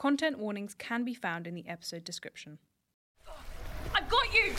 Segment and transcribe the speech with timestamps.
[0.00, 2.56] Content warnings can be found in the episode description.
[3.94, 4.54] I've got you!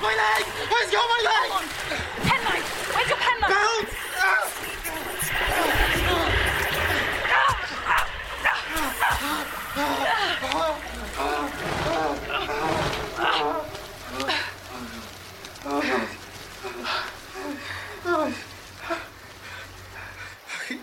[0.00, 0.44] My leg!
[0.70, 1.50] Where's got my leg?
[2.22, 2.94] Penknife!
[2.94, 3.50] Where's your penknife?
[4.16, 4.48] Help!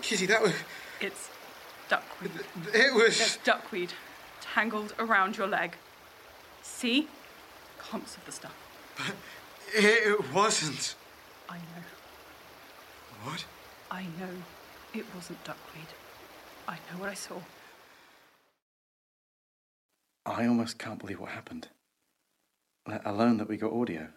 [0.02, 0.54] Kitty, that was.
[1.00, 1.28] It's
[1.92, 2.30] duckweed.
[2.72, 3.18] It was.
[3.18, 3.92] There's duckweed
[4.40, 5.76] tangled around your leg.
[6.62, 7.08] See?
[7.78, 8.54] Clumps of the stuff.
[9.74, 10.94] It wasn't.
[11.50, 11.84] I know.
[13.24, 13.44] What?
[13.90, 14.34] I know.
[14.94, 15.88] It wasn't duckweed.
[16.66, 17.36] I know what I saw.
[20.24, 21.68] I almost can't believe what happened.
[22.88, 24.08] Let alone that we got audio.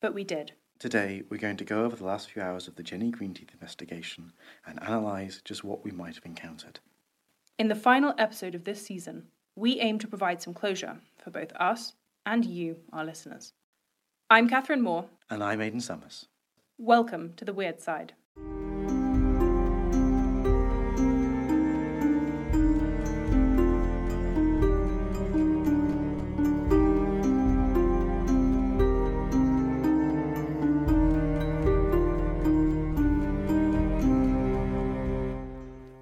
[0.00, 0.52] But we did.
[0.80, 4.32] Today, we're going to go over the last few hours of the Jenny Greenteeth investigation
[4.66, 6.80] and analyse just what we might have encountered.
[7.58, 11.52] In the final episode of this season, we aim to provide some closure for both
[11.56, 11.92] us
[12.24, 13.52] and you, our listeners.
[14.30, 15.04] I'm Katherine Moore.
[15.28, 16.26] And I'm Aiden Summers.
[16.78, 18.14] Welcome to the Wyrd Side.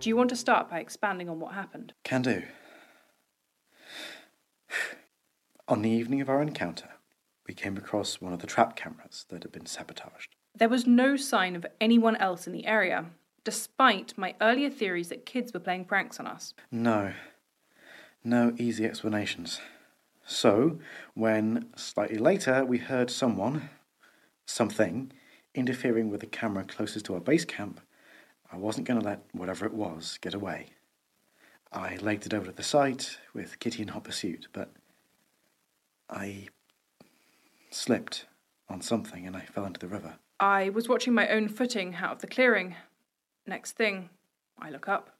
[0.01, 1.93] Do you want to start by expanding on what happened?
[2.05, 2.43] Can do.
[5.69, 6.89] On the evening of our encounter,
[7.47, 10.35] we came across one of the trap cameras that had been sabotaged.
[10.57, 13.11] There was no sign of anyone else in the area,
[13.45, 16.55] despite my earlier theories that kids were playing pranks on us.
[16.71, 17.13] No,
[18.25, 19.61] no easy explanations.
[20.25, 20.79] So,
[21.13, 23.69] when slightly later we heard someone,
[24.47, 25.13] something,
[25.55, 27.83] interfering with the camera closest to our base camp,
[28.53, 30.71] I wasn't going to let whatever it was get away.
[31.73, 34.73] I legged it over to the site with Kitty in hot pursuit, but
[36.09, 36.49] I
[37.71, 38.27] slipped
[38.69, 40.19] on something and I fell into the river.
[40.41, 42.75] I was watching my own footing out of the clearing.
[43.47, 44.11] Next thing,
[44.59, 45.17] I look up,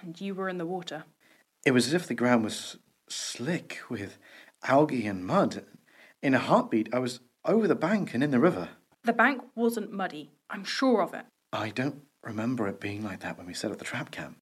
[0.00, 1.04] and you were in the water.
[1.66, 4.18] It was as if the ground was slick with
[4.62, 5.64] algae and mud.
[6.22, 8.70] In a heartbeat, I was over the bank and in the river.
[9.04, 11.26] The bank wasn't muddy, I'm sure of it.
[11.52, 14.36] I don't remember it being like that when we set up the trap cam.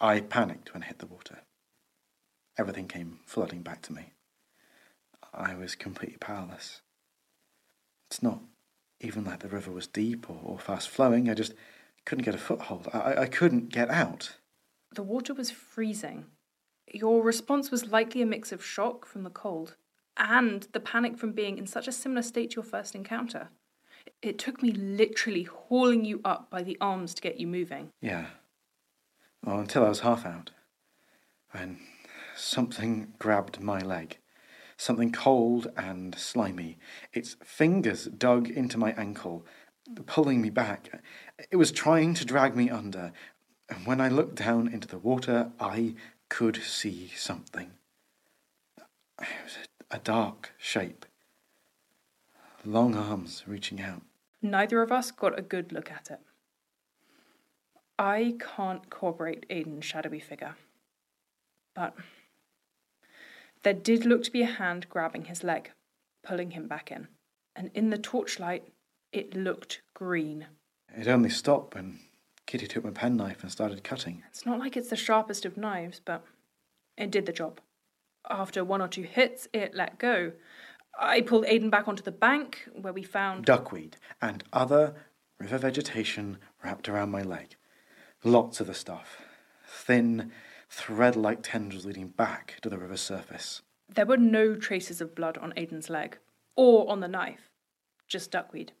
[0.00, 1.38] I panicked when I hit the water.
[2.58, 4.12] Everything came flooding back to me.
[5.32, 6.82] I was completely powerless.
[8.10, 8.40] It's not
[9.00, 11.30] even like the river was deep or, or fast flowing.
[11.30, 11.54] I just
[12.04, 12.88] couldn't get a foothold.
[12.92, 14.36] I, I couldn't get out.
[14.94, 16.26] The water was freezing.
[16.92, 19.76] Your response was likely a mix of shock from the cold
[20.16, 23.48] and the panic from being in such a similar state to your first encounter.
[24.22, 27.90] It took me literally hauling you up by the arms to get you moving.
[28.00, 28.26] Yeah.
[29.44, 30.52] Well, until I was half out.
[31.50, 31.80] When
[32.36, 34.18] something grabbed my leg.
[34.76, 36.78] Something cold and slimy.
[37.12, 39.44] Its fingers dug into my ankle,
[40.06, 41.02] pulling me back.
[41.50, 43.12] It was trying to drag me under.
[43.68, 45.94] And when I looked down into the water, I
[46.28, 47.72] could see something.
[49.20, 49.56] It was
[49.90, 51.06] a, a dark shape.
[52.64, 54.02] Long arms reaching out.
[54.42, 56.20] Neither of us got a good look at it.
[57.98, 60.56] I can't corroborate Aiden's shadowy figure.
[61.74, 61.94] But
[63.62, 65.70] there did look to be a hand grabbing his leg,
[66.24, 67.06] pulling him back in.
[67.54, 68.68] And in the torchlight,
[69.12, 70.46] it looked green.
[70.96, 72.00] It only stopped when
[72.46, 74.24] Kitty took my penknife and started cutting.
[74.28, 76.24] It's not like it's the sharpest of knives, but
[76.96, 77.60] it did the job.
[78.28, 80.32] After one or two hits, it let go.
[80.98, 83.44] I pulled Aiden back onto the bank, where we found.
[83.44, 84.94] duckweed, and other
[85.38, 87.56] river vegetation wrapped around my leg.
[88.24, 89.22] Lots of the stuff.
[89.66, 90.30] Thin,
[90.68, 93.62] thread like tendrils leading back to the river's surface.
[93.88, 96.18] There were no traces of blood on Aiden's leg,
[96.56, 97.50] or on the knife,
[98.08, 98.72] just duckweed.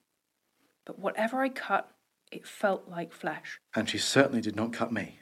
[0.84, 1.90] But whatever I cut,
[2.30, 3.58] it felt like flesh.
[3.74, 5.20] And she certainly did not cut me.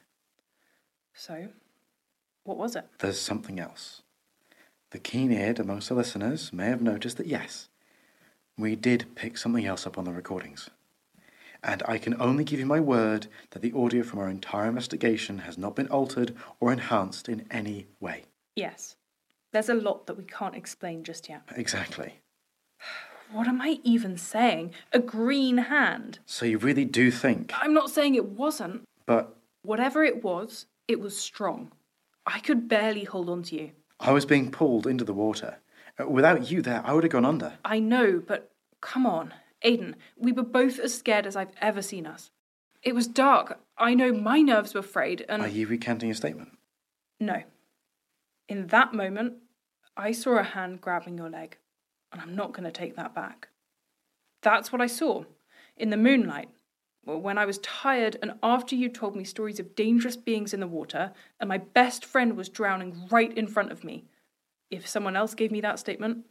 [1.15, 1.49] So,
[2.45, 2.87] what was it?
[2.99, 4.03] There's something else.
[4.91, 7.69] The keen eared amongst the listeners may have noticed that yes,
[8.59, 10.71] we did pick something else up on the recordings.
[11.63, 15.39] And I can only give you my word that the audio from our entire investigation
[15.41, 18.25] has not been altered or enhanced in any way.
[18.57, 18.97] Yes.
[19.53, 21.43] There's a lot that we can't explain just yet.
[21.55, 22.21] Exactly.
[23.33, 24.73] What am I even saying?
[24.93, 26.19] A green hand.
[26.27, 27.53] So you really do think.
[27.55, 28.83] I'm not saying it wasn't.
[29.07, 31.71] But Whatever it was, it was strong.
[32.27, 33.71] I could barely hold on to you.
[34.01, 35.59] I was being pulled into the water.
[36.01, 37.59] Uh, Without you there, I would have gone under.
[37.65, 38.51] I know, but
[38.81, 39.35] come on.
[39.65, 42.31] Aiden, we were both as scared as I've ever seen us.
[42.83, 43.61] It was dark.
[43.77, 45.43] I know my nerves were frayed, and.
[45.43, 46.57] Are you recanting your statement?
[47.21, 47.43] No.
[48.49, 49.35] In that moment,
[49.97, 51.59] I saw a hand grabbing your leg,
[52.11, 53.49] and I'm not going to take that back.
[54.43, 55.25] That's what I saw
[55.77, 56.49] in the moonlight.
[57.05, 60.61] Well, when I was tired, and after you told me stories of dangerous beings in
[60.61, 64.05] the water, and my best friend was drowning right in front of me.
[64.71, 66.27] If someone else gave me that statement,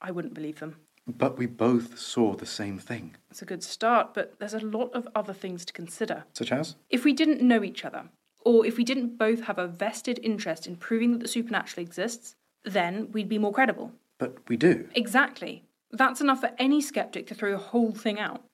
[0.00, 0.76] I wouldn't believe them.
[1.06, 3.16] But we both saw the same thing.
[3.30, 6.24] It's a good start, but there's a lot of other things to consider.
[6.32, 6.76] Such as?
[6.90, 8.04] If we didn't know each other,
[8.44, 12.34] or if we didn't both have a vested interest in proving that the supernatural exists,
[12.64, 13.92] then we'd be more credible.
[14.18, 14.88] But we do.
[14.94, 15.64] Exactly.
[15.90, 18.44] That's enough for any skeptic to throw the whole thing out.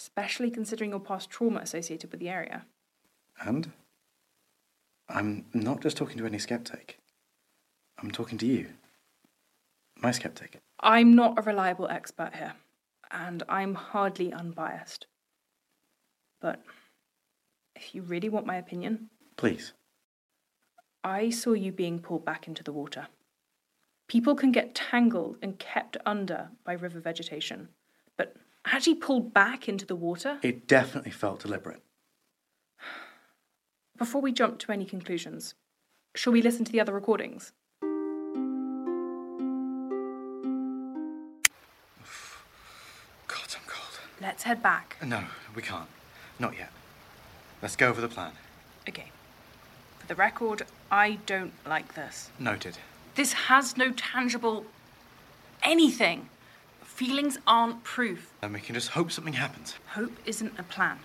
[0.00, 2.64] Especially considering your past trauma associated with the area.
[3.44, 3.70] And?
[5.10, 6.98] I'm not just talking to any skeptic.
[7.98, 8.68] I'm talking to you.
[10.00, 10.58] My skeptic.
[10.80, 12.54] I'm not a reliable expert here,
[13.10, 15.06] and I'm hardly unbiased.
[16.40, 16.62] But
[17.76, 19.74] if you really want my opinion, Please.
[21.04, 23.08] I saw you being pulled back into the water.
[24.08, 27.68] People can get tangled and kept under by river vegetation,
[28.16, 30.38] but actually pulled back into the water?
[30.42, 31.82] It definitely felt deliberate.
[33.98, 35.54] Before we jump to any conclusions,
[36.14, 37.52] shall we listen to the other recordings?
[37.82, 37.88] God,
[43.54, 44.00] I'm cold.
[44.20, 44.96] Let's head back.
[45.04, 45.24] No,
[45.54, 45.88] we can't.
[46.38, 46.70] Not yet.
[47.62, 48.32] Let's go over the plan.
[48.88, 49.10] Okay.
[49.98, 52.30] For the record, I don't like this.
[52.38, 52.78] Noted.
[53.14, 54.64] This has no tangible
[55.62, 56.28] anything.
[57.00, 58.30] Feelings aren't proof.
[58.42, 59.74] Then we can just hope something happens.
[59.94, 60.98] Hope isn't a plan.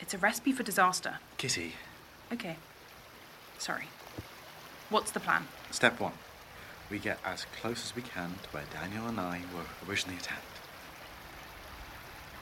[0.00, 1.20] It's a recipe for disaster.
[1.36, 1.74] Kitty,
[2.32, 2.56] Okay.
[3.56, 3.84] Sorry.
[4.90, 5.46] What's the plan?
[5.70, 6.14] step one.
[6.90, 10.58] We get as close as we can to where Daniel and I were originally attacked.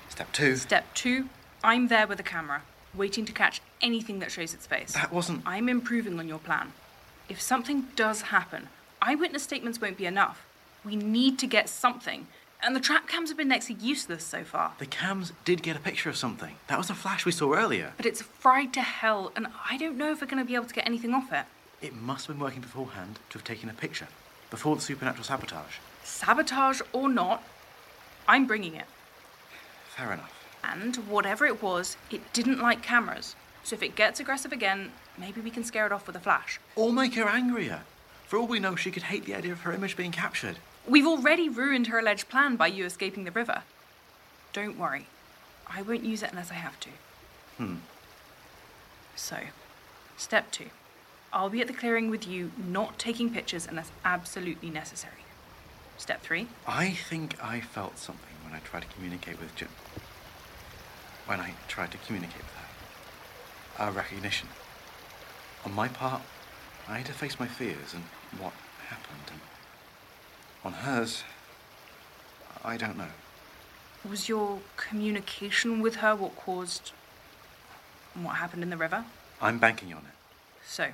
[0.08, 0.56] Step two.
[0.56, 1.28] Step two
[1.62, 2.62] I'm there with a camera,
[2.94, 4.94] waiting to catch anything that shows its face.
[4.94, 5.42] That wasn't.
[5.44, 6.72] I'm improving on your plan.
[7.28, 8.70] If something does happen,
[9.02, 10.46] eyewitness statements won't be enough.
[10.82, 12.26] We need to get something.
[12.66, 14.72] And the trap cams have been next to useless so far.
[14.78, 16.56] The cams did get a picture of something.
[16.66, 17.92] That was the flash we saw earlier.
[17.96, 20.66] But it's fried to hell, and I don't know if we're going to be able
[20.66, 21.44] to get anything off it.
[21.80, 24.08] It must have been working beforehand to have taken a picture.
[24.50, 25.76] Before the supernatural sabotage.
[26.02, 27.44] Sabotage or not,
[28.26, 28.86] I'm bringing it.
[29.94, 30.34] Fair enough.
[30.64, 33.36] And whatever it was, it didn't like cameras.
[33.62, 36.58] So if it gets aggressive again, maybe we can scare it off with a flash.
[36.74, 37.82] Or make her angrier.
[38.26, 40.56] For all we know, she could hate the idea of her image being captured.
[40.88, 43.62] We've already ruined her alleged plan by you escaping the river.
[44.52, 45.06] Don't worry.
[45.66, 46.90] I won't use it unless I have to.
[47.58, 47.74] Hmm.
[49.16, 49.38] So,
[50.16, 50.66] step two.
[51.32, 55.24] I'll be at the clearing with you, not taking pictures unless absolutely necessary.
[55.98, 56.46] Step three.
[56.66, 59.68] I think I felt something when I tried to communicate with Jim.
[61.26, 63.88] When I tried to communicate with her.
[63.88, 64.48] A recognition.
[65.64, 66.22] On my part,
[66.88, 68.04] I had to face my fears and
[68.38, 68.52] what
[68.88, 69.30] happened.
[69.32, 69.40] And
[70.66, 71.22] on hers,
[72.64, 73.12] I don't know.
[74.08, 76.92] Was your communication with her what caused
[78.14, 79.04] what happened in the river?
[79.40, 80.16] I'm banking on it.
[80.66, 80.88] So,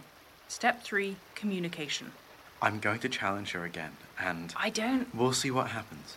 [0.48, 2.12] step three communication.
[2.60, 5.12] I'm going to challenge her again, and I don't.
[5.14, 6.16] we'll see what happens.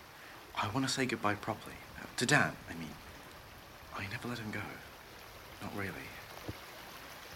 [0.61, 1.75] I want to say goodbye properly.
[1.99, 2.89] Uh, To Dan, I mean.
[3.97, 4.59] I never let him go.
[5.61, 6.07] Not really.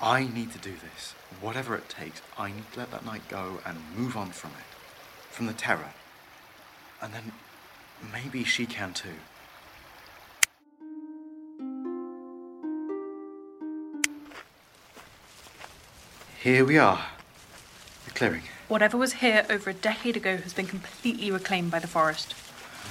[0.01, 1.13] I need to do this.
[1.39, 4.65] Whatever it takes, I need to let that night go and move on from it.
[5.31, 5.91] From the terror.
[7.01, 7.31] And then
[8.11, 9.09] maybe she can too.
[16.41, 17.05] Here we are.
[18.05, 18.43] The clearing.
[18.69, 22.33] Whatever was here over a decade ago has been completely reclaimed by the forest.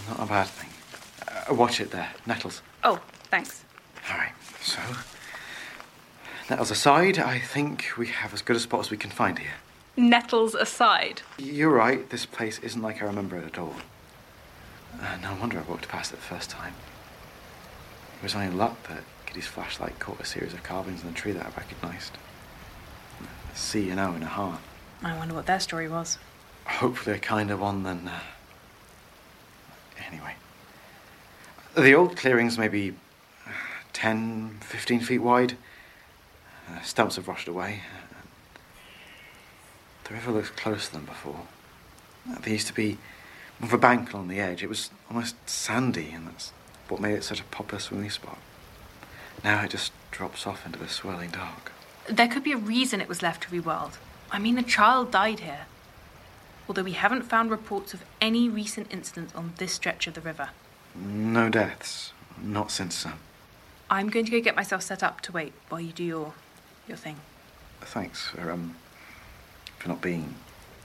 [0.08, 0.68] Not a bad thing.
[1.26, 2.10] Uh, watch it there.
[2.26, 2.62] Nettles.
[2.84, 3.00] Oh,
[3.30, 3.64] thanks.
[4.10, 4.80] All right, so.
[6.50, 9.54] Nettles aside, I think we have as good a spot as we can find here.
[9.96, 11.22] Nettles aside.
[11.38, 13.74] You're right, this place isn't like I remember it at all.
[15.00, 16.74] Uh, no wonder I walked past it the first time.
[18.18, 21.32] It was only luck that Kitty's flashlight caught a series of carvings in the tree
[21.32, 22.18] that I recognised.
[23.52, 24.60] A C and O and a heart.
[25.02, 26.18] I wonder what their story was.
[26.66, 28.08] Hopefully a kinder one than.
[28.08, 28.20] Uh...
[30.10, 30.34] Anyway.
[31.76, 32.94] The old clearing's maybe
[33.46, 33.50] uh,
[33.92, 35.56] 10, 15 feet wide.
[36.68, 37.82] Uh, stumps have rotted away.
[40.04, 41.42] The river looks closer than before.
[42.28, 42.98] Uh, There used to be
[43.60, 44.62] of a bank along the edge.
[44.62, 46.52] It was almost sandy, and that's
[46.88, 48.38] what made it such a popular swimming spot.
[49.44, 51.72] Now it just drops off into the swirling dark.
[52.08, 53.98] There could be a reason it was left to reworld.
[54.30, 55.66] I mean, a child died here.
[56.68, 60.50] Although we haven't found reports of any recent incidents on this stretch of the river.
[60.94, 62.12] No deaths.
[62.42, 63.18] Not since um,
[63.90, 66.34] I'm going to go get myself set up to wait while you do your
[66.86, 67.16] your thing.
[67.80, 68.76] Thanks for um
[69.78, 70.34] for not being.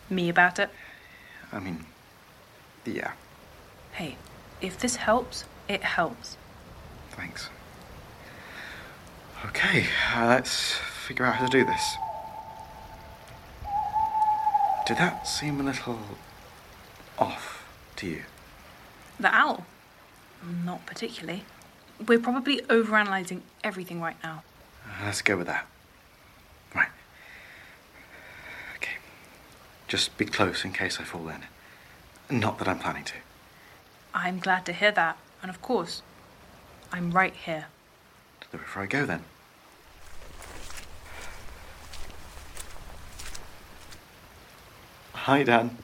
[0.09, 0.69] Me about it.
[1.51, 1.85] I mean,
[2.85, 3.13] yeah.
[3.93, 4.17] Hey,
[4.61, 6.37] if this helps, it helps.
[7.11, 7.49] Thanks.
[9.45, 9.85] Okay,
[10.15, 10.73] uh, let's
[11.07, 11.95] figure out how to do this.
[14.85, 15.99] Did that seem a little
[17.17, 17.65] off
[17.97, 18.23] to you?
[19.19, 19.65] The owl?
[20.65, 21.43] Not particularly.
[22.05, 24.43] We're probably overanalyzing everything right now.
[24.85, 25.67] Uh, let's go with that.
[26.75, 26.89] Right.
[28.75, 28.97] Okay.
[29.87, 31.43] Just be close in case I fall in.
[32.33, 33.13] Not that I'm planning to.
[34.11, 36.01] I'm glad to hear that, and of course,
[36.91, 37.67] I'm right here.
[38.41, 39.23] To the river I go then.
[45.13, 45.77] Hi, Dan.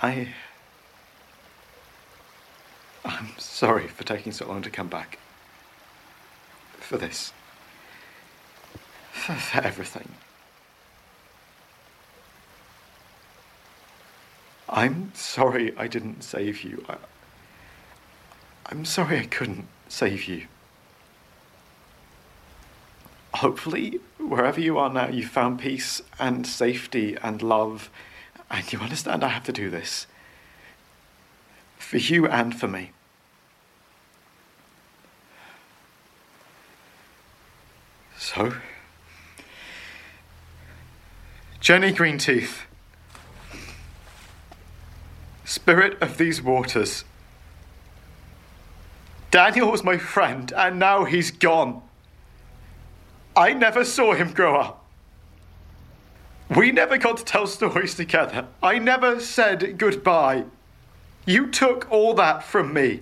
[0.00, 0.28] I.
[3.04, 5.18] I'm sorry for taking so long to come back.
[6.80, 7.34] For this.
[9.12, 10.08] For, for everything.
[14.68, 16.84] I'm sorry I didn't save you.
[16.88, 16.96] I,
[18.66, 20.46] I'm sorry I couldn't save you.
[23.34, 27.88] Hopefully, wherever you are now, you've found peace and safety and love,
[28.50, 30.06] and you understand I have to do this.
[31.78, 32.90] For you and for me.
[38.18, 38.54] So,
[41.60, 42.62] Jenny Greenteeth,
[45.48, 47.04] spirit of these waters.
[49.30, 51.82] Daniel was my friend, and now he's gone.
[53.34, 54.84] I never saw him grow up.
[56.54, 58.46] We never got to tell stories together.
[58.62, 60.44] I never said goodbye.
[61.24, 63.00] You took all that from me.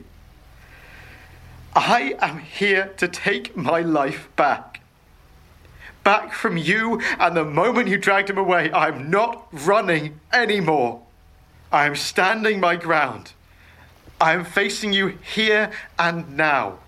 [1.74, 4.80] I am here to take my life back.
[6.04, 11.05] Back from you, and the moment you dragged him away, I'm not running anymore.
[11.72, 13.32] I am standing my ground.
[14.20, 16.78] I am facing you here and now.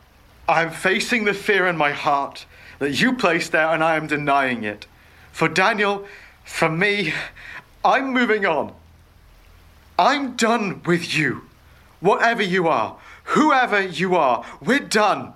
[0.49, 2.47] I am facing the fear in my heart
[2.79, 4.87] that you placed there, and I am denying it.
[5.33, 6.07] For Daniel,
[6.45, 7.13] for me,
[7.85, 8.73] I'm moving on.
[9.99, 11.43] I'm done with you.
[12.01, 15.35] Whatever you are, whoever you are, we're done.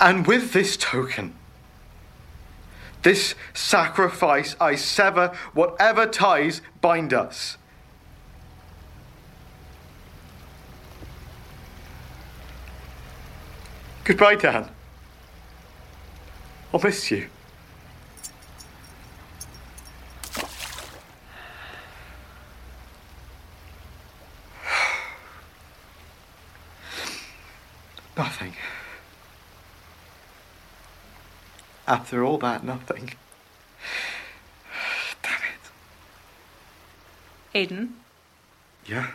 [0.00, 1.34] And with this token,
[3.04, 7.56] this sacrifice, I sever whatever ties bind us.
[14.04, 14.68] Goodbye, Dan.
[16.72, 17.28] I'll miss you.
[28.16, 28.54] Nothing.
[31.86, 33.12] After all that, nothing.
[35.22, 35.40] Damn
[37.54, 37.68] it.
[37.70, 37.88] Aiden,
[38.86, 39.08] Yeah?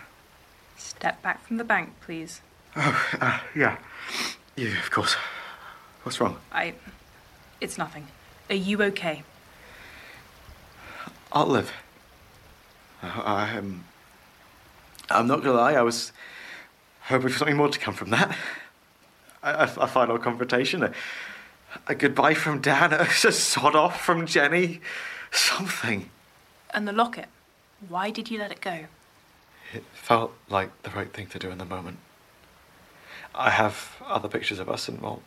[0.78, 2.42] step back from the bank, please.
[2.76, 3.78] Oh, uh, yeah.
[4.56, 5.16] Yeah, of course.
[6.04, 6.38] What's wrong?
[6.52, 6.74] I.
[7.62, 8.08] It's nothing.
[8.50, 9.24] Are you okay?
[11.32, 11.72] I'll live.
[13.02, 13.84] I, I'm.
[15.10, 16.12] I'm not gonna lie, I was
[17.02, 18.36] hoping for something more to come from that.
[19.42, 20.92] A, a, a final confrontation, a,
[21.88, 24.82] a goodbye from Dan, a, a sod off from Jenny,
[25.32, 26.10] something.
[26.72, 27.28] And the locket?
[27.88, 28.86] Why did you let it go?
[29.74, 31.98] It felt like the right thing to do in the moment.
[33.36, 35.22] I have other pictures of us, and well,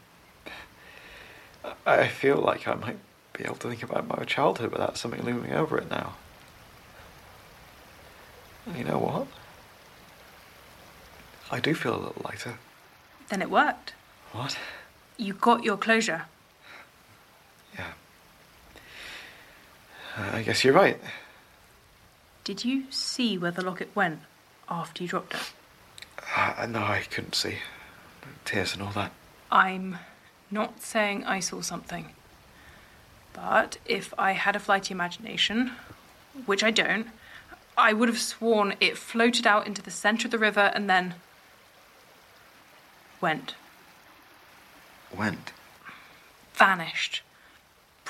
[1.64, 2.98] I I feel like I might
[3.32, 6.14] be able to think about my childhood without something looming over it now.
[8.66, 9.26] And you know what?
[11.50, 12.58] I do feel a little lighter.
[13.28, 13.94] Then it worked.
[14.32, 14.58] What?
[15.16, 16.24] You got your closure.
[17.78, 17.92] Yeah.
[20.16, 20.98] Uh, I guess you're right.
[22.44, 24.20] Did you see where the locket went
[24.68, 25.52] after you dropped it?
[26.36, 27.56] Uh, no, I couldn't see.
[28.44, 29.12] Tears and all that.
[29.50, 29.98] I'm
[30.50, 32.10] not saying I saw something.
[33.32, 35.72] But if I had a flighty imagination,
[36.46, 37.06] which I don't,
[37.76, 41.14] I would have sworn it floated out into the centre of the river and then
[43.20, 43.54] went.
[45.16, 45.52] Went.
[46.54, 47.22] vanished.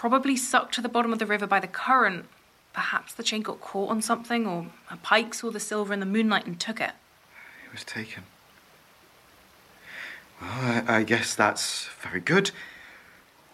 [0.02, 2.24] Probably sucked to the bottom of the river by the current.
[2.72, 6.06] Perhaps the chain got caught on something, or a pike saw the silver in the
[6.06, 6.90] moonlight and took it.
[7.64, 8.24] It was taken.
[10.40, 12.50] Well, I, I guess that's very good,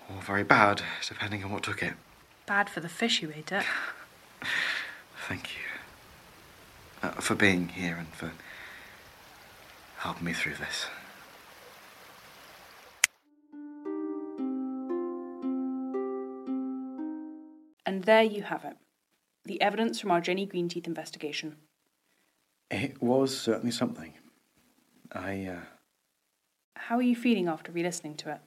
[0.09, 1.93] or very bad, depending on what took it.
[2.47, 3.64] Bad for the fish who ate it.
[5.28, 5.64] Thank you.
[7.02, 8.33] Uh, for being here and for
[9.99, 10.87] helping me through this.
[18.09, 18.75] There you have it
[19.45, 21.57] the evidence from our Jenny Greenteeth investigation.
[22.71, 24.12] It was certainly something.
[25.12, 25.61] I, uh,
[26.77, 28.41] How are you feeling after re listening to it?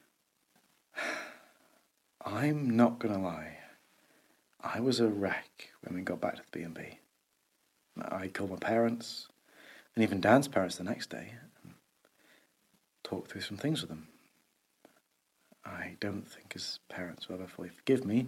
[2.26, 3.58] I'm not gonna lie.
[4.64, 7.00] I was a wreck when we got back to the B&B.
[8.00, 9.28] I called my parents,
[9.96, 11.74] and even Dan's parents the next day, and
[13.04, 14.08] talked through some things with them.
[15.66, 18.28] I don't think his parents will ever fully forgive me,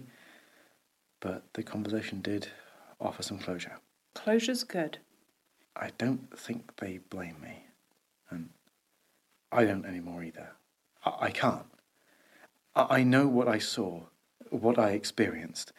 [1.24, 2.48] but the conversation did
[3.00, 3.78] offer some closure.
[4.14, 4.98] Closure's good.
[5.74, 7.64] I don't think they blame me,
[8.30, 8.50] and
[9.50, 10.50] I don't anymore either.
[11.04, 11.66] I, I can't.
[12.76, 14.02] I, I know what I saw,
[14.50, 15.72] what I experienced.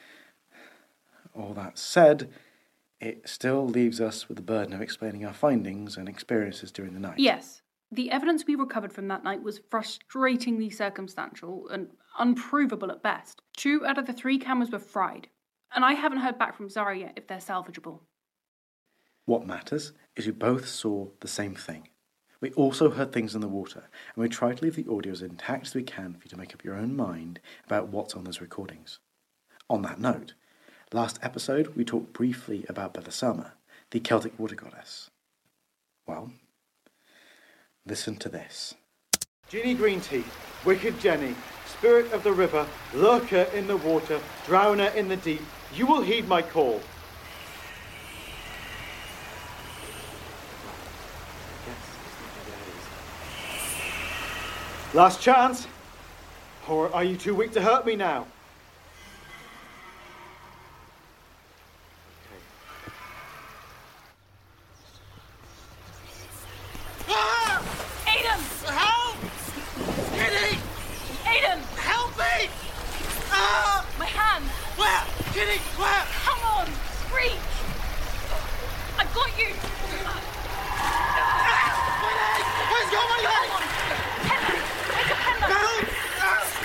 [1.38, 2.32] All that said,
[3.00, 7.00] it still leaves us with the burden of explaining our findings and experiences during the
[7.00, 7.20] night.
[7.20, 7.62] Yes,
[7.92, 13.44] the evidence we recovered from that night was frustratingly circumstantial and unprovable at best.
[13.56, 15.28] Two out of the three cameras were fried,
[15.76, 18.00] and I haven't heard back from Zara yet if they're salvageable.
[19.26, 21.90] What matters is we both saw the same thing.
[22.42, 25.22] We also heard things in the water, and we tried to leave the audio as
[25.22, 28.24] intact as we can for you to make up your own mind about what's on
[28.24, 29.00] those recordings.
[29.70, 30.34] On that note,
[30.94, 33.54] last episode we talked briefly about Belisama,
[33.92, 35.10] the Celtic water goddess.
[36.08, 36.32] Well,
[37.86, 38.76] listen to this.
[39.50, 40.26] Jenny Greenteeth,
[40.66, 41.36] wicked Jenny,
[41.66, 45.42] spirit of the river, lurker in the water, drowner in the deep,
[45.74, 46.82] you will heed my call.
[54.94, 55.68] Last chance?
[56.68, 58.26] Or are you too weak to hurt me now?
[67.08, 67.62] Ah!
[68.08, 68.42] Aiden!
[68.72, 69.18] Help!
[70.16, 70.58] Kitty!
[71.26, 71.60] Aiden!
[71.76, 72.50] Help me!
[73.32, 73.86] Ah!
[74.00, 74.46] My hand!
[74.80, 75.04] Where?
[75.34, 76.06] Kitty, where?
[76.24, 76.68] Come on!
[77.06, 77.36] Screech!
[78.98, 79.54] I've got you!
[82.02, 82.44] My leg!
[82.72, 83.48] Where's your my leg?
[84.26, 84.60] Henry!
[84.90, 85.86] Where's your pen Help!
[86.22, 86.56] Ah!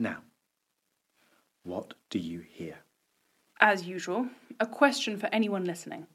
[0.00, 0.18] Now,
[1.64, 2.76] what do you hear?
[3.68, 4.28] As usual,
[4.58, 6.06] a question for anyone listening.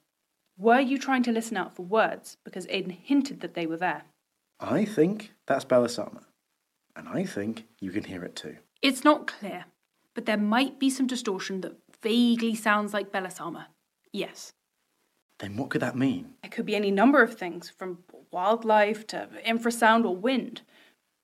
[0.57, 4.05] Were you trying to listen out for words because Aiden hinted that they were there?
[4.59, 6.23] I think that's Belisama,
[6.95, 8.57] and I think you can hear it too.
[8.81, 9.65] It's not clear,
[10.15, 13.67] but there might be some distortion that vaguely sounds like Belisama.
[14.11, 14.53] Yes.
[15.37, 16.33] Then what could that mean?
[16.43, 17.99] It could be any number of things, from
[18.31, 20.63] wildlife to infrasound or wind.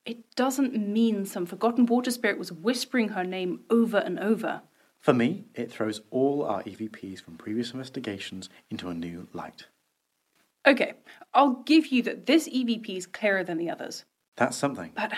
[0.06, 4.62] It doesn't mean some forgotten water spirit was whispering her name over and over.
[5.00, 9.68] For me, it throws all our EVPs from previous investigations into a new light.
[10.68, 10.94] Okay,
[11.34, 14.04] I'll give you that this EVP is clearer than the others,
[14.36, 14.92] That's something.
[14.96, 15.14] but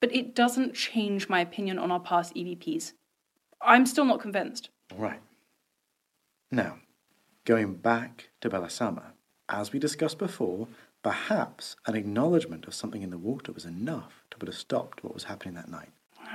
[0.00, 2.92] but it doesn't change my opinion on our past EVPs.
[3.62, 4.68] I'm still not convinced.
[4.92, 5.20] All right.
[6.50, 6.78] Now,
[7.46, 9.12] going back to Belisama,
[9.48, 10.68] as we discussed before,
[11.02, 15.06] perhaps an acknowledgement of something in the water was enough to put a stop to
[15.06, 15.90] what was happening that night.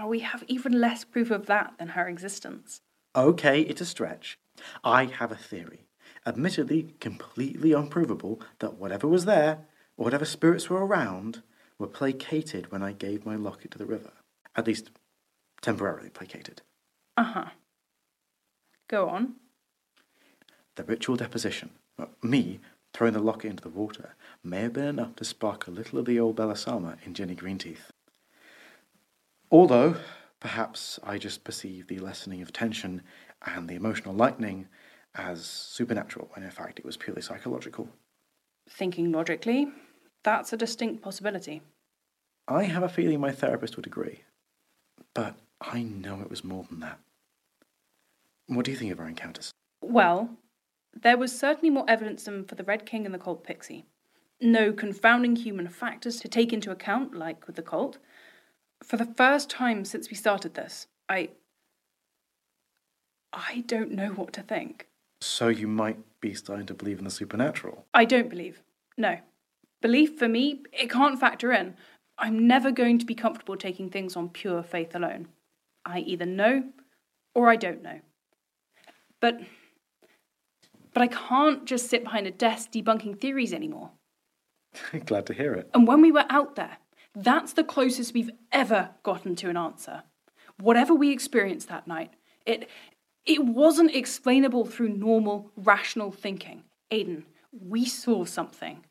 [0.08, 2.82] We have even less proof of that than her existence.
[3.16, 4.38] Okay, it's a stretch.
[4.84, 5.86] I have a theory,
[6.26, 9.66] admittedly completely unprovable, that whatever was there,
[9.98, 11.42] or whatever spirits were around,
[11.78, 14.12] were placated when I gave my locket to the river.
[14.56, 14.92] At least,
[15.62, 16.62] temporarily placated.
[17.18, 17.46] Uh huh.
[18.88, 19.36] Go on.
[20.76, 22.60] The ritual deposition, well, me
[22.94, 26.06] throwing the locket into the water, may have been enough to spark a little of
[26.06, 27.92] the old Belisama in Jenny Greenteeth.
[29.52, 29.96] Although,
[30.40, 33.02] perhaps I just perceive the lessening of tension
[33.46, 34.68] and the emotional lightening
[35.16, 37.90] as supernatural, when in fact it was purely psychological.
[38.70, 39.68] Thinking logically,
[40.24, 41.62] that's a distinct possibility.
[42.48, 44.24] I have a feeling my therapist would agree,
[45.14, 47.00] but I know it was more than that.
[48.48, 49.52] What do you think of our encounters?
[49.82, 50.32] Well,
[50.94, 53.86] there was certainly more evidence than for the Red King and the Colt Pixie.
[54.42, 57.98] No confounding human factors to take into account, like with the cult.
[58.84, 61.30] For the first time since we started this, I.
[63.32, 64.88] I don't know what to think.
[65.22, 67.86] So you might be starting to believe in the supernatural.
[67.94, 68.63] I don't believe.
[68.98, 69.20] No.
[69.82, 71.76] Belief for me, it can't factor in.
[72.18, 75.28] I'm never going to be comfortable taking things on pure faith alone.
[75.86, 76.63] I either know
[77.36, 78.00] or I don't know.
[79.20, 79.42] But.
[80.92, 83.92] But I can't just sit behind a desk debunking theories anymore.
[85.06, 85.70] Glad to hear it.
[85.74, 86.78] And when we were out there,
[87.24, 90.04] That's the closest we've ever gotten to an answer.
[90.58, 92.14] Whatever we experienced that night,
[92.46, 92.70] it
[93.26, 96.64] it wasn't explainable through normal, rational thinking.
[96.92, 98.86] Aiden, we saw something.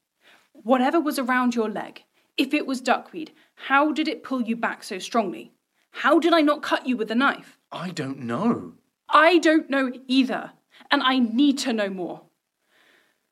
[0.53, 2.05] Whatever was around your leg,
[2.37, 5.53] if it was duckweed, how did it pull you back so strongly?
[5.91, 7.59] How did I not cut you with a knife?
[7.73, 8.75] I don't know.
[9.09, 10.53] I don't know either,
[10.91, 12.23] and I need to know more.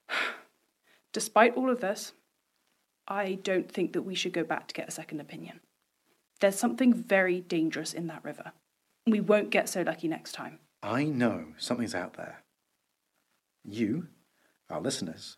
[1.12, 2.14] Despite all of this,
[3.08, 5.60] I don't think that we should go back to get a second opinion.
[6.40, 8.52] There's something very dangerous in that river.
[9.06, 10.58] We won't get so lucky next time.
[10.82, 12.42] I know something's out there.
[13.64, 14.08] You,
[14.68, 15.36] our listeners,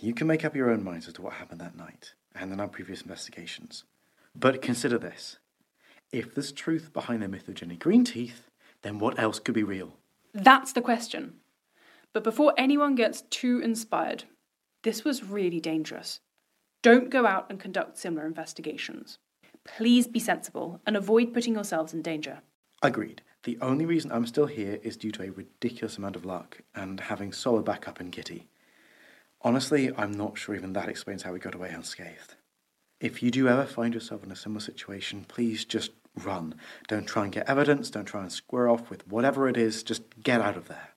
[0.00, 2.60] you can make up your own minds as to what happened that night and in
[2.60, 3.84] our previous investigations.
[4.34, 5.38] But consider this
[6.12, 8.48] if there's truth behind the myth of Jenny Greenteeth,
[8.82, 9.96] then what else could be real?
[10.32, 11.34] That's the question.
[12.12, 14.24] But before anyone gets too inspired,
[14.82, 16.20] this was really dangerous.
[16.84, 19.18] Don't go out and conduct similar investigations.
[19.64, 22.42] Please be sensible and avoid putting yourselves in danger.
[22.82, 23.22] Agreed.
[23.44, 27.00] The only reason I'm still here is due to a ridiculous amount of luck and
[27.00, 28.48] having solid backup in Kitty.
[29.40, 32.34] Honestly, I'm not sure even that explains how we got away unscathed.
[33.00, 35.92] If you do ever find yourself in a similar situation, please just
[36.22, 36.54] run.
[36.86, 40.02] Don't try and get evidence, don't try and square off with whatever it is, just
[40.22, 40.93] get out of there.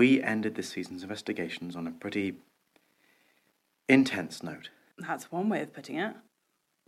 [0.00, 2.36] We ended this season's investigations on a pretty
[3.86, 4.70] intense note.
[4.96, 6.16] That's one way of putting it.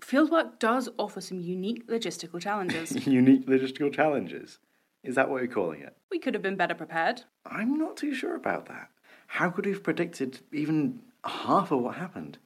[0.01, 3.07] Fieldwork does offer some unique logistical challenges.
[3.07, 4.61] Unique logistical challenges.
[5.05, 5.94] Is that what you're calling it?
[6.11, 7.25] we could have been better prepared.
[7.44, 8.88] I'm not too sure about that.
[9.27, 12.38] How could we have predicted even half of what happened?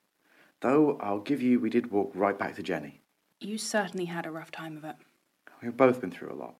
[0.63, 3.03] Though I'll give you, we did walk right back to Jenny.
[3.39, 4.97] You certainly had a rough time of it.
[5.63, 6.57] We've both been through a lot.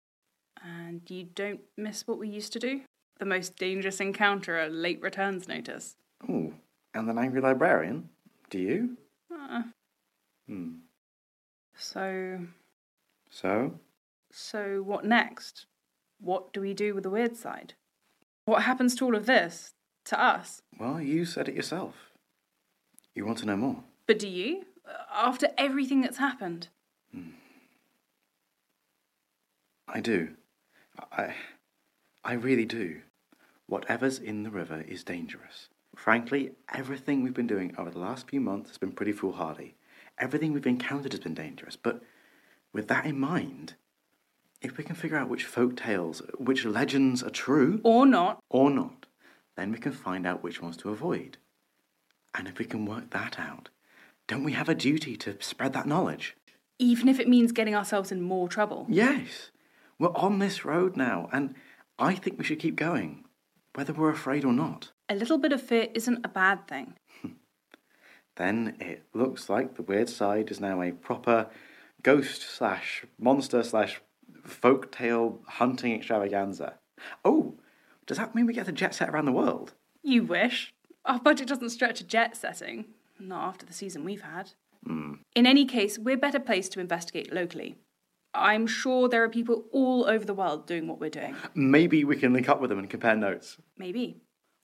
[0.65, 2.83] And you don't miss what we used to do?
[3.19, 5.97] The most dangerous encounter, a late returns notice.
[6.29, 6.53] Oh,
[6.95, 8.09] and an angry librarian?
[8.51, 8.97] Do you?
[9.35, 9.63] Uh,
[10.47, 10.75] Hmm.
[11.75, 12.41] so,
[13.31, 13.81] So?
[14.31, 15.67] so what next?
[16.21, 17.75] What do we do with the Wyrd Side?
[18.45, 19.75] What happens to all of this?
[20.05, 20.63] To us?
[20.79, 22.13] Well, you said it yourself.
[23.15, 23.83] You want to know more?
[24.07, 24.67] But do you?
[25.13, 26.69] After everything that's happened?
[29.89, 30.31] I do.
[31.13, 31.35] I,
[32.27, 33.03] I really do.
[33.69, 35.69] Whatever's in the river is dangerous.
[35.95, 39.77] Frankly, everything we've been doing over the last few months has been pretty foolhardy.
[40.19, 41.77] Everything we've encountered has been dangerous.
[41.77, 42.03] But
[42.73, 43.75] with that in mind,
[44.61, 48.43] if we can figure out which folk tales, which legends are true Or not?
[48.51, 49.07] or not,
[49.57, 51.39] then we can find out which ones to avoid.
[52.35, 53.69] And if we can work that out,
[54.27, 56.37] don't we have a duty to spread that knowledge?
[56.81, 58.85] Even if it means getting ourselves in more trouble?
[58.89, 59.53] Yes,
[59.97, 61.55] we're on this road now, and
[61.99, 63.25] I think we should keep going,
[63.75, 64.93] whether we're afraid or not.
[65.09, 66.95] A little bit of fear isn't a bad thing.
[68.37, 71.49] Then it looks like the Wyrd Side is now a proper
[72.03, 74.03] ghost slash monster slash
[74.47, 76.75] folktale hunting extravaganza.
[77.25, 77.55] Oh,
[78.07, 79.73] does that mean we get to jet set around the world?
[80.03, 80.75] You wish.
[81.07, 82.85] Our budget doesn't stretch to jet setting.
[83.19, 84.53] Not after the season we've had.
[84.87, 85.15] Hmm.
[85.35, 87.79] In any case, we're better placed to investigate locally.
[88.37, 91.35] I'm sure there are people all over the world doing what we're doing.
[91.55, 93.57] Maybe we can link up with them and compare notes.
[93.77, 94.21] Maybe.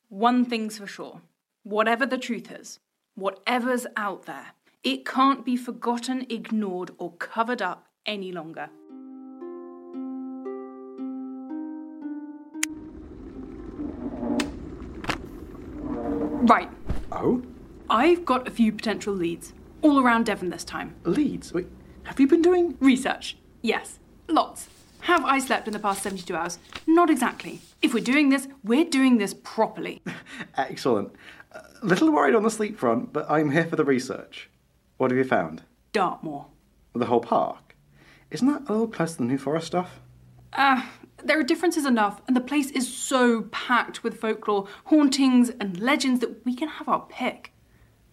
[0.09, 1.23] One thing's for sure
[1.65, 2.81] whatever the truth is,
[3.15, 4.49] whatever's out there,
[4.83, 8.69] it can't be forgotten, ignored, or covered up any longer.
[16.45, 16.69] Right,
[17.13, 17.43] Oh,
[17.91, 20.97] I've got a few potential leads, all around Devon this time.
[21.05, 21.53] Leads?
[21.53, 21.67] Wait,
[22.05, 22.77] have you been doing?
[22.81, 23.99] Research, yes,
[24.29, 24.69] lots.
[25.03, 26.59] Have I slept in the past 72 hours?
[26.87, 27.61] Not exactly.
[27.81, 30.01] If we're doing this, we're doing this properly.
[30.57, 31.13] Excellent.
[31.53, 34.49] A little worried on the sleep front, but I'm here for the research.
[34.99, 35.63] What have you found?
[35.93, 36.47] Dartmoor.
[36.95, 37.75] The whole park.
[38.31, 40.01] Isn't that a little close to the New Forest stuff?
[40.53, 40.93] Ah,
[41.25, 46.21] there are differences enough, and the place is so packed with folklore, hauntings, and legends
[46.21, 47.53] that we can have our pick.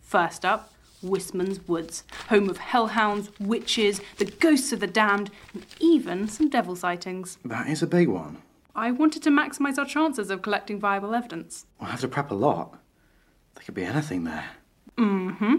[0.01, 6.27] First up, Wistman's Woods, home of hellhounds, witches, the ghosts of the damned, and even
[6.27, 7.37] some devil sightings.
[7.45, 8.41] That is a big one.
[8.75, 11.65] I wanted to maximise our chances of collecting viable evidence.
[11.79, 12.77] We'll have to prep a lot.
[13.55, 14.51] There could be anything there.
[14.97, 15.55] Mm hmm.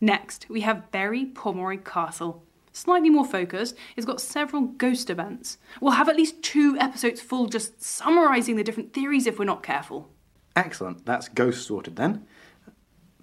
[0.00, 2.42] Next, we have Berry Pomeroy Castle.
[2.72, 5.56] Slightly more focused, it's got several ghost events.
[5.80, 9.62] We'll have at least two episodes full just summarising the different theories if we're not
[9.62, 10.10] careful.
[10.54, 11.06] Excellent.
[11.06, 12.26] That's ghost sorted then.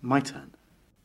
[0.02, 0.56] My turn.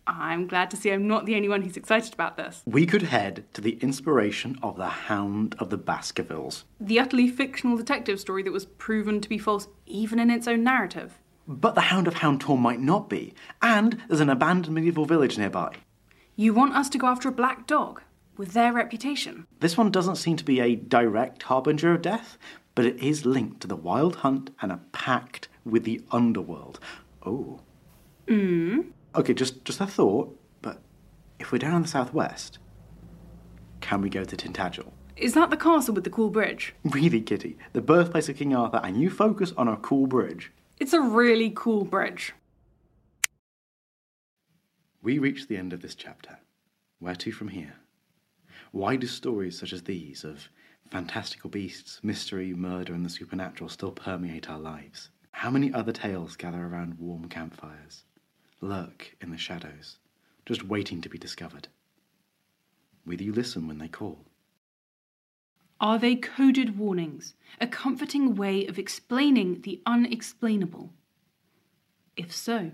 [0.09, 2.63] I'm glad to see I'm not the only one who's excited about this.
[2.65, 6.65] We could head to the inspiration of the Hound of the Baskervilles.
[6.81, 10.65] The utterly fictional detective story that was proven to be false even in its own
[10.65, 11.19] narrative.
[11.47, 15.37] But the Hound of Hound Tor might not be, and there's an abandoned medieval village
[15.37, 15.77] nearby.
[16.37, 18.03] You want us to go after a black dog
[18.37, 19.47] with their reputation?
[19.61, 22.39] This one doesn't seem to be a direct harbinger of death,
[22.75, 26.81] but it is linked to the wild hunt and a pact with the underworld.
[27.27, 27.61] Oh.
[28.27, 28.81] Hmm.
[29.15, 30.81] Okay, just just a thought, but
[31.39, 32.59] if we're down in the southwest,
[33.81, 34.93] can we go to Tintagel?
[35.17, 36.75] Is that the castle with the cool bridge?
[36.85, 40.53] Really, Kitty, the birthplace of King Arthur, and you focus on a cool bridge.
[40.79, 42.35] It's a really cool bridge.
[45.03, 46.39] We reach the end of this chapter.
[47.01, 47.75] Where to from here?
[48.71, 50.49] Why do stories such as these of
[50.91, 55.11] fantastical beasts, mystery, murder, and the supernatural still permeate our lives?
[55.33, 58.05] How many other tales gather around warm campfires,
[58.61, 59.99] lurk in the shadows,
[60.47, 61.69] just waiting to be discovered?
[63.07, 64.25] Will you listen when they call?
[65.81, 70.93] Are they coded warnings, a comforting way of explaining the unexplainable?
[72.17, 72.73] If so,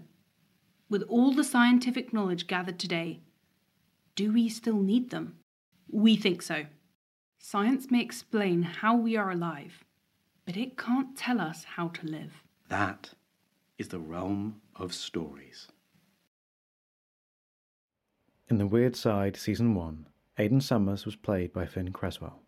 [0.89, 3.21] with all the scientific knowledge gathered today,
[4.15, 5.37] do we still need them?
[5.91, 6.65] We think so.
[7.39, 9.85] Science may explain how we are alive,
[10.47, 12.43] but it can't tell us how to live.
[12.69, 13.11] That
[13.77, 15.69] is the realm of stories.
[18.51, 20.07] In The Wyrd Side, Season 1,
[20.39, 22.43] Aiden Summers was played by Finn Cresswell,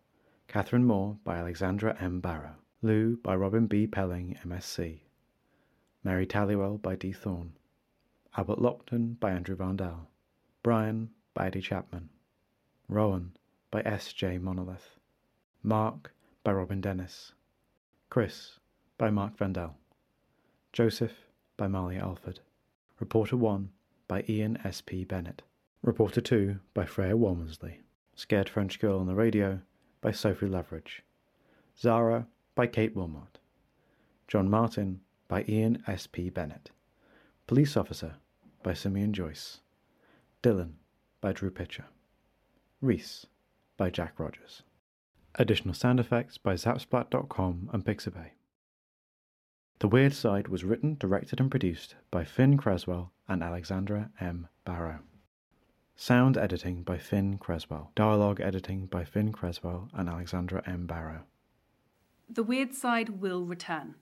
[0.47, 2.19] Katherine Moore by Alexandra M.
[2.19, 3.87] Barrow, Lou by Robin B.
[3.87, 4.99] Pelling, MSc,
[6.03, 7.53] Mary Tallywell by Dee Thorne,
[8.37, 10.05] Albert Lockton by Andrew Vardell,
[10.61, 12.09] Brian by Eddie Chapman,
[12.87, 13.35] Rowan
[13.71, 14.13] by S.
[14.13, 14.37] J.
[14.37, 14.99] Monolith,
[15.63, 17.33] Mark by Robin Dennis,
[18.11, 18.59] Chris
[18.99, 19.73] by Mark Vandell,
[20.71, 21.25] Joseph
[21.57, 22.41] by Marley Alford,
[22.99, 23.71] Reporter 1
[24.07, 24.79] by Ian S.
[24.81, 25.03] P.
[25.03, 25.41] Bennett,
[25.83, 27.81] Reporter 2 by Freya Walmersley,
[28.15, 29.61] Scared French Girl on the Radio
[30.01, 31.03] by Sophie Leverage,
[31.79, 33.37] Zara by Kate Wilmot,
[34.27, 36.07] John Martin by Ian S.
[36.07, 36.29] P.
[36.29, 36.71] Bennett,
[37.45, 38.15] Police Officer
[38.63, 39.61] by Simeon Joyce,
[40.43, 40.73] Dylan
[41.21, 41.85] by Drew Pitcher,
[42.81, 43.27] Reese
[43.77, 44.63] by Jack Rogers.
[45.35, 48.31] Additional sound effects by Zapsplat.com and Pixabay.
[49.79, 54.47] The Wyrd Side was written, directed, and produced by Finn Cresswell and Alexandra M.
[54.65, 55.01] Barrow.
[55.99, 57.89] Sound editing by Finn Cresswell.
[57.95, 60.85] Dialogue editing by Finn Cresswell and Alexandra M.
[60.85, 61.23] Barrow.
[62.29, 63.95] The Wyrd Side will return.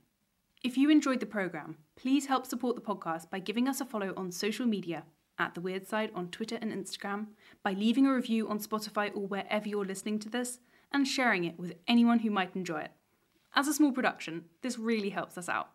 [0.62, 4.14] If you enjoyed the programme, please help support the podcast by giving us a follow
[4.18, 5.06] on social media
[5.40, 7.28] at The Wyrd Side on Twitter and Instagram,
[7.64, 10.60] by leaving a review on Spotify or wherever you're listening to this,
[10.92, 12.92] and sharing it with anyone who might enjoy it.
[13.56, 15.70] As a small production, this really helps us out.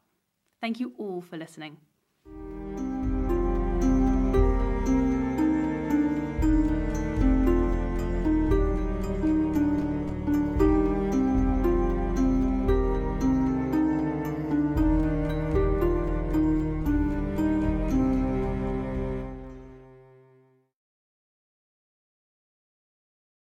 [0.60, 1.78] Thank you all for listening.